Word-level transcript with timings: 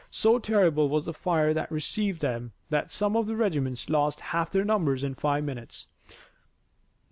So 0.09 0.39
terrible 0.39 0.89
was 0.89 1.05
the 1.05 1.13
fire 1.13 1.53
that 1.53 1.71
received 1.71 2.21
them 2.21 2.53
that 2.71 2.89
some 2.89 3.15
of 3.15 3.27
the 3.27 3.35
regiments 3.35 3.87
lost 3.87 4.19
half 4.33 4.49
their 4.49 4.65
numbers 4.65 5.03
in 5.03 5.13
five 5.13 5.43
minutes. 5.43 5.85